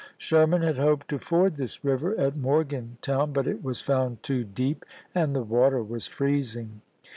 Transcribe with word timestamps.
Sherman 0.17 0.63
had 0.63 0.79
hoped 0.79 1.09
to 1.09 1.19
ford 1.19 1.57
this 1.57 1.85
river 1.85 2.15
at 2.19 2.35
Morgantown, 2.35 3.33
but 3.33 3.45
it 3.45 3.63
was 3.63 3.81
found 3.81 4.23
too 4.23 4.43
deep, 4.43 4.83
and 5.13 5.35
the 5.35 5.43
water 5.43 5.83
was 5.83 6.07
freezing. 6.07 6.81